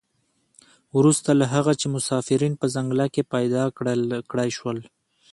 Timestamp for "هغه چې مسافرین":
1.53-2.53